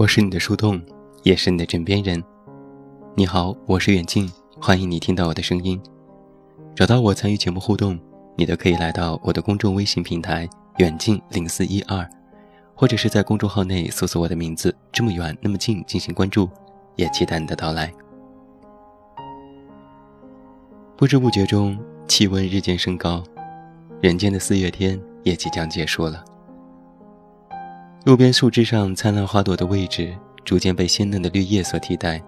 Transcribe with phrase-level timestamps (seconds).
[0.00, 0.80] 我是你的树洞，
[1.24, 2.24] 也是你的枕边人。
[3.14, 4.26] 你好，我是远近，
[4.58, 5.78] 欢迎你听到我的声音。
[6.74, 8.00] 找到我参与节目互动，
[8.34, 10.48] 你都可以来到我的公众微信平台
[10.80, 12.08] “远近零四一二”，
[12.74, 16.48] 或者是在公众号内搜索我的名字“这么远那么近”进行关注，
[16.96, 17.92] 也期待你的到来。
[20.96, 21.78] 不知不觉中，
[22.08, 23.22] 气温日渐升高，
[24.00, 26.24] 人间的四月天也即将结束了。
[28.02, 32.22] 路边树枝上灿烂花朵的位置，逐渐被鲜嫩的绿叶所替代。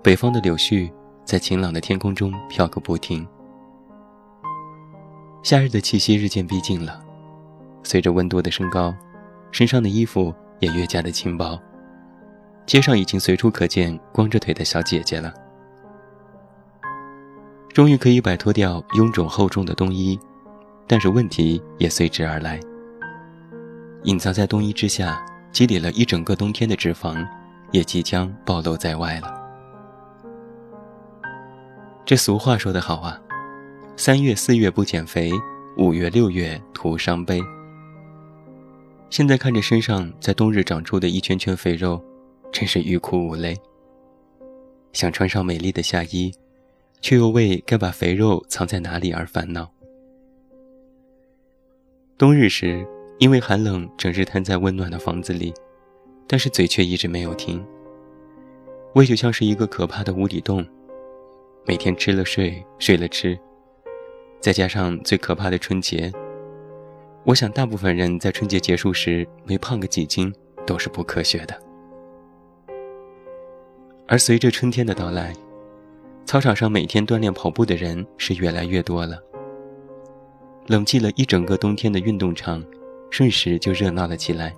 [0.00, 0.88] 北方的柳絮
[1.24, 3.26] 在晴朗的天空中飘个不停。
[5.42, 7.02] 夏日的气息日渐逼近了，
[7.82, 8.94] 随着温度的升高，
[9.50, 11.58] 身上的衣服也越加的轻薄。
[12.64, 15.34] 街上已经随处可见光着腿的小姐姐了。
[17.72, 20.16] 终于可以摆脱掉臃肿厚重的冬衣，
[20.86, 22.60] 但是问题也随之而来。
[24.04, 27.26] 隐藏在冬衣之下，积累了一整个冬天的脂肪，
[27.72, 29.42] 也即将暴露在外了。
[32.04, 33.18] 这俗话说得好啊，
[33.96, 35.32] 三月四月不减肥，
[35.78, 37.40] 五月六月徒伤悲。
[39.08, 42.02] 现在看着身上在冬日长出的一圈圈肥肉，
[42.52, 43.56] 真是欲哭无泪。
[44.92, 46.30] 想穿上美丽的夏衣，
[47.00, 49.70] 却又为该把肥肉藏在哪里而烦恼。
[52.18, 52.86] 冬日时。
[53.18, 55.54] 因为寒冷，整日瘫在温暖的房子里，
[56.26, 57.64] 但是嘴却一直没有停。
[58.94, 60.66] 胃就像是一个可怕的无底洞，
[61.64, 63.38] 每天吃了睡，睡了吃，
[64.40, 66.12] 再加上最可怕的春节，
[67.24, 70.32] 我想大部分人在春节结束时没胖个几斤
[70.66, 71.60] 都是不科学的。
[74.06, 75.32] 而随着春天的到来，
[76.26, 79.18] 操场上每天锻炼跑步的人是越来越多了。
[80.66, 82.62] 冷寂了一整个冬天的运动场。
[83.14, 84.52] 瞬时就热闹了起来，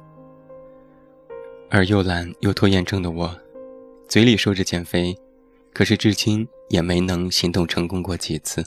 [1.68, 3.30] 而又懒又拖延症的我，
[4.08, 5.14] 嘴里说着减肥，
[5.74, 8.64] 可是至今也没能行动成功过几次。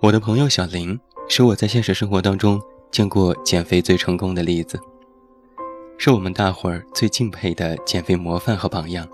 [0.00, 1.00] 我的朋友小林
[1.30, 2.60] 是我在现实生活当中
[2.90, 4.78] 见过减肥最成功的例子，
[5.96, 9.08] 是我们大伙儿最敬佩的减肥模范和榜样。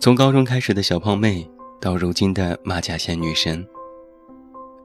[0.00, 1.48] 从高中开始的小胖妹，
[1.80, 3.64] 到如今的马甲线女神。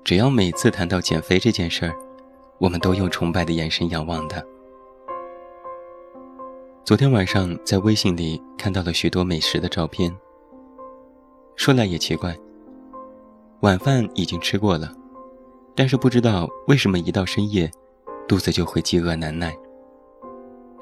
[0.06, 1.96] 只要每次谈到减肥这件事儿，
[2.60, 4.40] 我们都用崇拜的眼神仰望他。
[6.84, 10.16] 昨天晚上在微信里看到了许多美食的照片。
[11.56, 12.38] 说来也奇怪，
[13.62, 14.94] 晚饭已经吃过了，
[15.74, 17.72] 但是不知道为什么一到深夜，
[18.28, 19.58] 肚子就会饥饿难耐，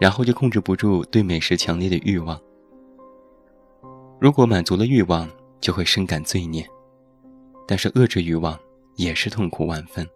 [0.01, 2.38] 然后就控制不住对美食强烈的欲望。
[4.19, 5.29] 如果满足了欲望，
[5.62, 6.67] 就会深感罪孽，
[7.66, 8.59] 但是遏制欲望。
[8.95, 10.07] 也是痛苦万分。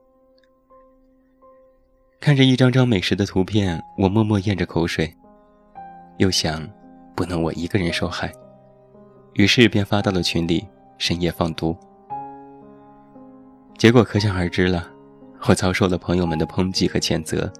[2.19, 5.13] 看着一张张美食的图片，我默默咽着口水，
[6.17, 6.67] 又想，
[7.15, 8.31] 不能我一个人受害，
[9.33, 10.67] 于是便发到了群里，
[10.97, 11.77] 深夜放毒。
[13.77, 14.89] 结果可想而知了，
[15.47, 17.51] 我遭受了朋友们的抨击和谴责。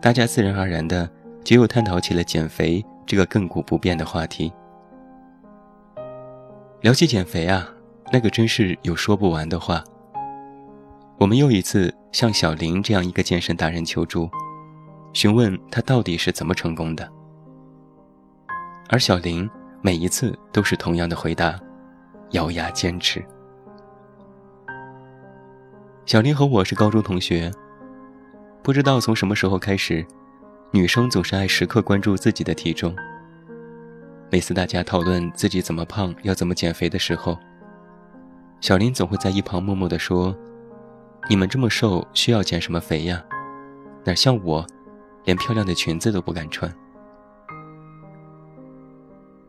[0.00, 1.08] 大家自然而然的
[1.44, 4.50] 就又探讨起了减肥这个亘古不变的话题。
[6.80, 7.72] 聊起减肥啊，
[8.10, 9.84] 那个真是有说不完的话。
[11.22, 14.28] 我们又一次向小林这样一个健身达人求助，
[15.12, 17.08] 询问他到底是怎么成功的。
[18.88, 19.48] 而小林
[19.80, 21.56] 每一次都是同样的回答：
[22.32, 23.24] 咬牙坚持。
[26.06, 27.48] 小林和我是高中同学，
[28.60, 30.04] 不知道从什么时候开始，
[30.72, 32.92] 女生总是爱时刻关注自己的体重。
[34.28, 37.38] 每次大家讨论自己怎么胖、要怎么减肥的时候，
[38.60, 40.36] 小林总会在一旁默默地说。
[41.28, 43.24] 你们这么瘦，需要减什么肥呀？
[44.04, 44.66] 哪像我，
[45.24, 46.72] 连漂亮的裙子都不敢穿。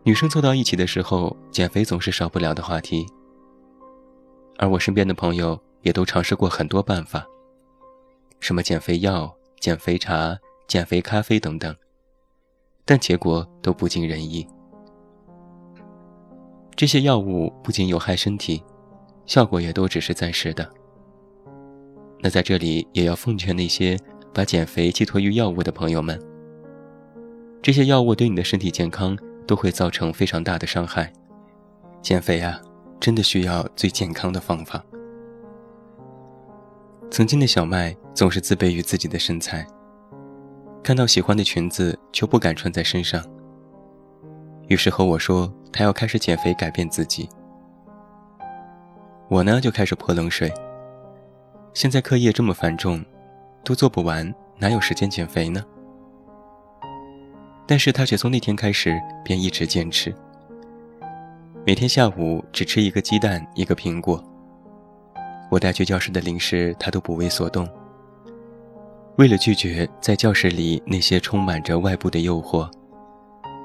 [0.03, 3.05] 女生凑到一起的时候，减肥总是少不了的话题。
[4.59, 7.25] 而我身边的朋友也都尝试过很多办法，
[8.39, 10.37] 什么减肥药、减肥茶、
[10.67, 11.75] 减肥咖啡等等，
[12.85, 14.47] 但结果都不尽人意。
[16.75, 18.63] 这些药物不仅有害身体，
[19.25, 20.71] 效果也都只是暂时的。
[22.23, 23.99] 那在这里也要奉劝那些
[24.33, 26.17] 把减肥寄托于药物的朋友们，
[27.61, 31.11] 这些药物对你的身体健康都会造成非常大的伤害。
[32.01, 32.61] 减肥啊，
[32.97, 34.81] 真的需要最健康的方法。
[37.11, 39.67] 曾经的小麦总是自卑于自己的身材，
[40.81, 43.21] 看到喜欢的裙子就不敢穿在身上，
[44.69, 47.27] 于是和我说他要开始减肥改变自己。
[49.27, 50.49] 我呢就开始泼冷水。
[51.73, 53.03] 现在课业这么繁重，
[53.65, 55.63] 都做不完，哪有时间减肥呢？
[57.65, 60.13] 但是他却从那天开始便一直坚持，
[61.65, 64.23] 每天下午只吃一个鸡蛋一个苹果。
[65.49, 67.67] 我带去教室的零食他都不为所动。
[69.17, 72.69] 为了拒绝在教室里那些充满着外部的诱惑，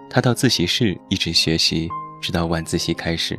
[0.09, 1.91] 他到自习室一直学习，
[2.23, 3.39] 直到晚自习开始。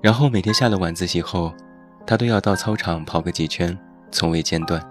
[0.00, 1.52] 然后每天下了晚自习后，
[2.08, 3.78] 他都要到操场跑个几圈，
[4.10, 4.82] 从未间断。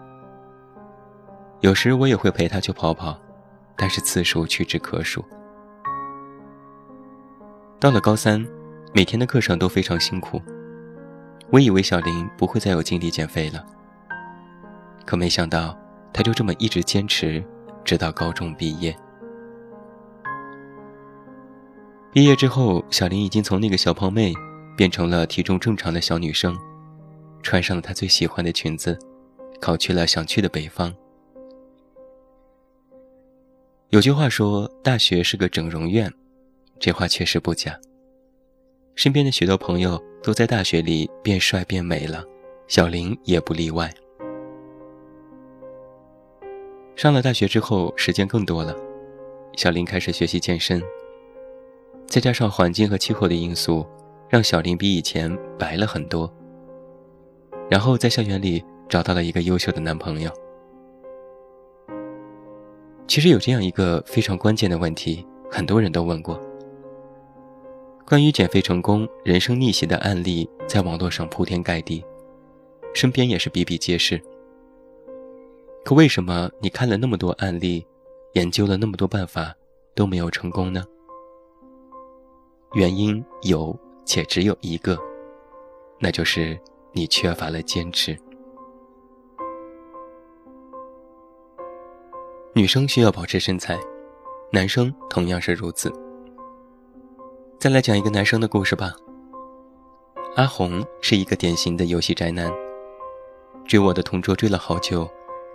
[1.62, 3.20] 有时我也会陪他去跑跑，
[3.76, 5.26] 但是次数屈指可数。
[7.80, 8.46] 到了高三，
[8.94, 10.40] 每天的课程都非常辛苦。
[11.50, 13.66] 我以为小林不会再有精力减肥了，
[15.04, 15.76] 可没想到，
[16.14, 17.44] 他就这么一直坚持，
[17.84, 18.96] 直到高中毕业。
[22.12, 24.36] 毕业之后，小林已经从那个小胖妹。
[24.76, 26.56] 变成了体重正常的小女生，
[27.48, 29.00] 穿上了她最喜欢的裙子，
[29.62, 30.94] 考去了想去的北方。
[33.88, 36.14] 有句话说：“大学是个整容院”，
[36.78, 37.80] 这话确实不假。
[38.96, 42.22] 身边的许多朋友都在大学里变帅变美了，
[42.68, 43.90] 小林也不例外。
[46.98, 48.76] 上了大学之后，时间更多了，
[49.56, 50.84] 小林开始学习健身，
[52.08, 53.88] 再加上环境和气候的因素。
[54.28, 56.30] 让小林比以前白了很多。
[57.70, 60.32] 然后在校园里找到了一个优秀的男朋友。
[63.08, 66.40] 其实有这样一个非常关键的问题，很多人都问过。
[68.06, 72.04] 关于减肥成功、人生逆袭的案例，在网络上铺天盖地，
[72.94, 74.22] 身边也是比比皆是。
[75.84, 77.86] 可为什么你看了那么多案例，
[78.34, 79.54] 研究了那么多办法，
[79.94, 80.84] 都没有成功呢？
[82.74, 83.78] 原因有。
[84.10, 84.98] 且只有一个，
[86.00, 86.58] 那就是
[86.98, 88.18] 你缺乏了坚持。
[92.54, 93.78] 女生需要保持身材，
[94.52, 95.94] 男生同样是如此。
[97.60, 98.94] 再来讲一个男生的故事吧。
[100.38, 102.52] 阿红是一个典型的游戏宅男，
[103.64, 105.08] 追我的同桌追了好久，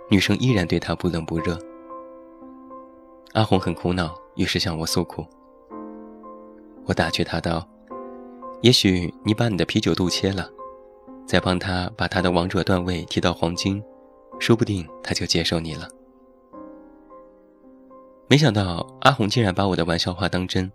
[0.09, 1.59] 女生依然对他不冷不热。
[3.33, 5.25] 阿红很苦恼，于是向我诉苦。
[6.85, 7.67] 我打趣他道。
[8.61, 10.49] 也许你把你的啤酒肚切了，
[11.25, 13.83] 再帮他把他的王者段位提到黄金，
[14.39, 15.87] 说不定他就接受你了。
[18.29, 20.71] 没想到阿红竟然把我的玩笑话当真，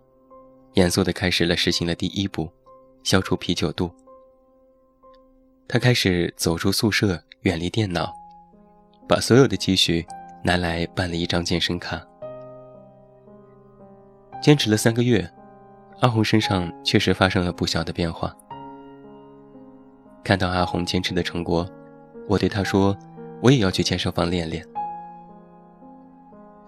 [0.75, 2.49] 严肃地开始了实行了第一步，
[3.03, 3.91] 消除啤酒肚。
[5.67, 8.13] 他开始走出宿舍，远离电脑，
[9.09, 10.07] 把所有的积蓄
[10.43, 12.01] 拿来办了一张健身卡。
[14.43, 15.29] 坚持了三个月。
[16.01, 18.33] 阿红身上确实发生了不小的变化。
[20.29, 21.67] 看到阿红坚持的成果，
[22.29, 22.95] 我对他说
[23.41, 24.63] ：“我也要去健身房练练。”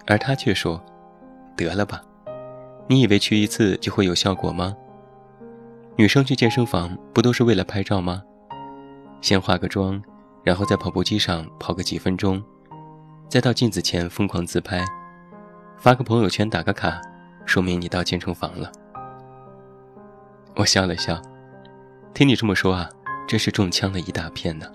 [0.08, 0.82] 而他却说
[1.54, 2.00] ：“得了吧，
[2.88, 4.74] 你以为去一次就会有效果吗？
[5.94, 8.22] 女生去健身房不都是为了拍照吗？
[9.20, 10.02] 先化个妆，
[10.42, 12.42] 然后在跑步机上跑个几分钟，
[13.28, 14.82] 再到镜子前疯狂自拍，
[15.76, 16.98] 发个朋友圈打个卡，
[17.44, 18.72] 说明你到健身房了。”
[20.56, 21.20] 我笑了笑，
[22.14, 22.88] 听你这么说啊，
[23.30, 24.66] 真是中枪了一大片呢。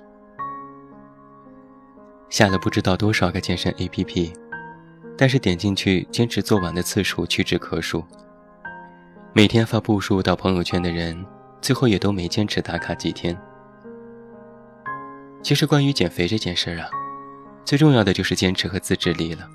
[2.29, 4.33] 下了不知道多少个健身 APP，
[5.17, 8.01] 但是点进去坚持做完的次数屈指可数。
[9.33, 11.21] 每天发步数到朋友圈的人，
[11.59, 13.37] 最后也都没坚持打卡几天。
[15.43, 16.87] 其实关于减肥这件事儿啊，
[17.65, 19.45] 最重要的就是坚持和自制力了。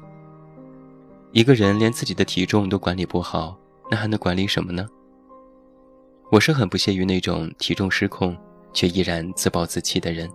[1.33, 3.57] 一个人连自己的体重都管理不好，
[3.90, 4.87] 那还能管理什么呢？
[6.30, 8.37] 我是很不屑于那种体重失控
[8.73, 10.31] 却依然自暴自弃的人。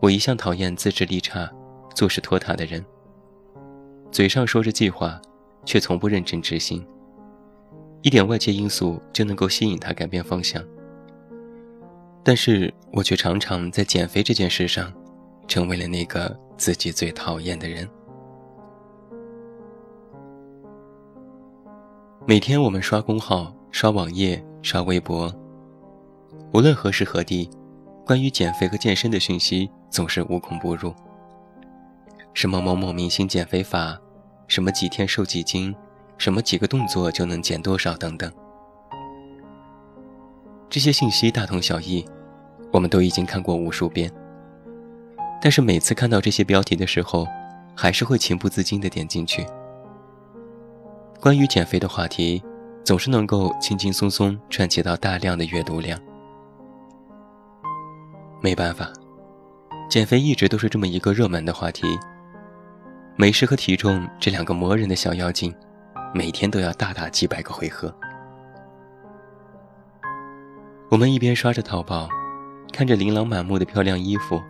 [0.00, 1.50] 我一向讨厌自制力差、
[1.94, 2.84] 做事拖沓的人。
[4.10, 5.20] 嘴上说着计划，
[5.64, 6.86] 却从不认真执行。
[8.02, 10.62] 一点外界因素就能够吸引他改变方向。
[12.22, 14.92] 但是我却常常在减肥这件事上，
[15.48, 17.88] 成为了那个自己最讨厌的人。
[22.26, 23.52] 每天我们刷公号。
[23.72, 25.30] 刷网页、刷微博，
[26.52, 27.50] 无论何时何地，
[28.04, 30.94] 关于减肥和健身的讯息总是无孔不入。
[32.32, 33.98] 什么某某明星减肥法，
[34.46, 35.74] 什么几天瘦几斤，
[36.16, 38.32] 什么几个动作就能减多少等等，
[40.70, 42.04] 这些信息大同小异，
[42.72, 44.10] 我们都已经看过无数遍。
[45.42, 47.26] 但是每次看到这些标题的时候，
[47.74, 49.46] 还是会情不自禁地点进去。
[51.20, 52.42] 关于减肥的话题。
[52.86, 56.00] 总是能够轻轻松松串起到大量的阅读量。
[58.46, 58.92] 没办法，
[59.90, 61.98] 减肥一直都是这么一个热门的话题。
[63.16, 65.52] 美食和体重这两个磨人的小妖精，
[66.14, 67.92] 每天都要大打几百个回合。
[70.88, 72.08] 我们一边刷着淘宝，
[72.72, 74.40] 看着琳琅满目的漂亮衣服，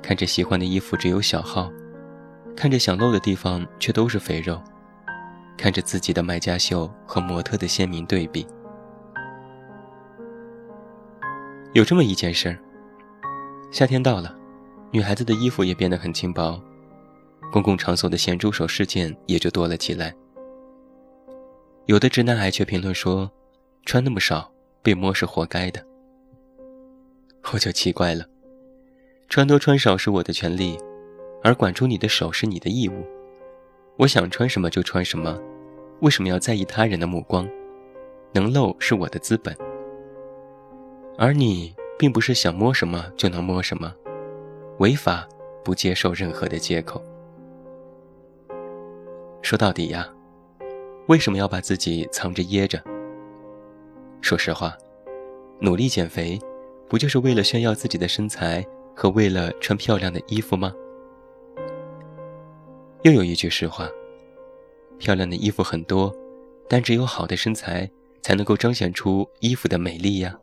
[0.00, 1.68] 看着喜欢的衣服只有小号，
[2.54, 4.62] 看着想露的地方却都是肥肉，
[5.56, 8.46] 看着自己的卖家秀和模特的鲜明对比。
[11.72, 12.58] 有这么一件事儿，
[13.70, 14.34] 夏天到了，
[14.90, 16.58] 女孩子的衣服也变得很轻薄。
[17.52, 20.14] 公共场所的咸猪手事件也就多了起来。
[21.86, 23.30] 有的直男癌却评论说
[23.84, 24.50] ：“穿那么少，
[24.82, 25.84] 被摸是活该的。”
[27.52, 28.24] 我就奇怪了，
[29.28, 30.78] 穿多穿少是我的权利，
[31.42, 33.06] 而管住你的手是你的义务。
[33.96, 35.38] 我想穿什么就穿什么，
[36.00, 37.48] 为什么要在意他人的目光？
[38.32, 39.56] 能露是我的资本，
[41.16, 43.92] 而你并不是想摸什么就能摸什么，
[44.78, 45.26] 违法
[45.64, 47.02] 不接受任何的借口。
[49.42, 50.08] 说到底呀，
[51.08, 52.80] 为什么要把自己藏着掖着？
[54.20, 54.76] 说实话，
[55.60, 56.38] 努力减肥，
[56.88, 58.64] 不就是为了炫耀自己的身材
[58.94, 60.72] 和为了穿漂亮的衣服吗？
[63.02, 63.88] 又有一句实话：
[64.98, 66.14] 漂亮的衣服很多，
[66.68, 67.90] 但只有好的身材
[68.22, 70.36] 才能够彰显出衣服的美丽呀。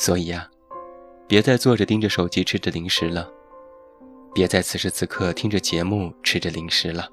[0.00, 0.48] 所以呀，
[1.28, 3.30] 别再坐着盯着手机吃着零食了。
[4.32, 7.06] 别在此时此刻听着节目吃着零食了，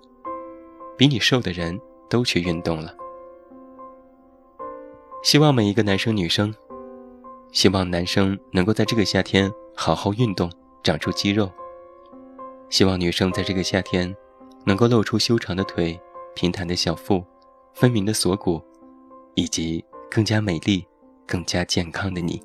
[0.98, 1.78] 比你瘦的人
[2.10, 2.96] 都去运动了。
[5.22, 6.56] 希望每一个男生女生，
[7.52, 10.50] 希望男生能够在这个夏天好好运动，
[10.82, 11.52] 长出肌肉。
[12.70, 14.16] 希望女生在这个夏天，
[14.66, 16.00] 能够露出修长的腿、
[16.34, 17.22] 平坦的小腹、
[17.74, 18.62] 分明的锁骨，
[19.36, 20.88] 以及更加美丽、
[21.26, 22.42] 更加健康的你。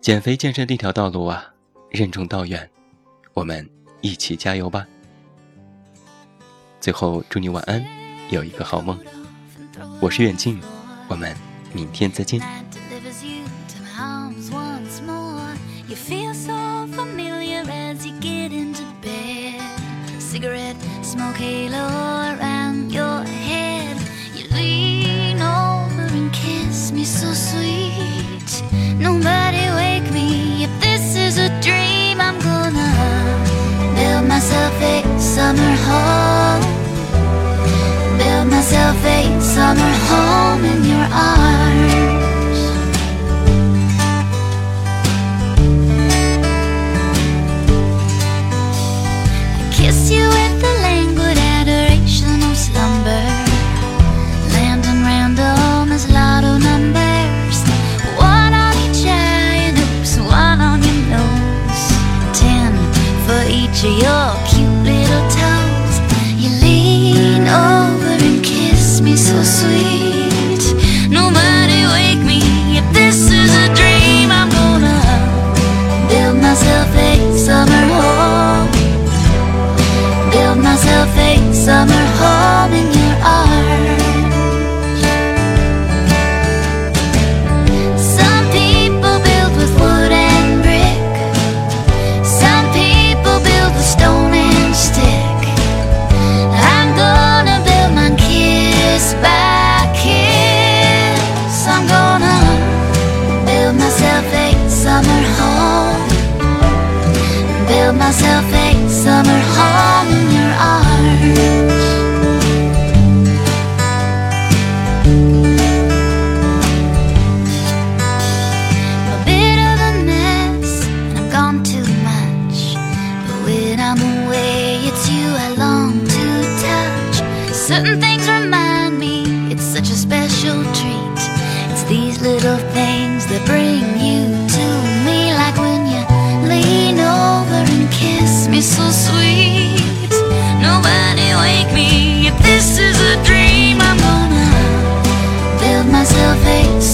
[0.00, 1.52] 减肥健身这条道路啊！
[1.90, 2.68] 任重道远，
[3.34, 3.68] 我们
[4.00, 4.86] 一起加油吧！
[6.80, 7.84] 最后祝你晚安，
[8.30, 8.98] 有一个好梦。
[10.00, 10.60] 我是远近，
[11.08, 11.36] 我们
[11.72, 12.40] 明天再见。
[39.76, 42.60] Summer home in your arms.
[49.60, 53.26] I kiss you with the languid adoration of slumber.
[54.54, 57.58] Land and random as lotto numbers.
[58.16, 59.78] One on each eye and
[60.18, 61.84] one on your nose.
[62.32, 62.72] Ten
[63.26, 63.84] for each
[69.46, 69.95] sweet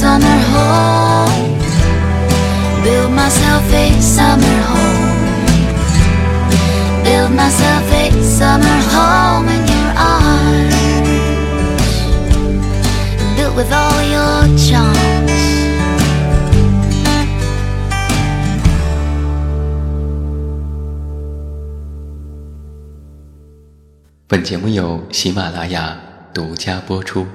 [0.00, 1.58] summer home.
[2.84, 5.12] Build myself a summer home.
[7.04, 10.75] Build myself a summer home in your arms
[13.37, 15.32] Built with all your charms
[24.28, 25.99] 本节目由喜马拉雅
[26.32, 27.26] 独家播出。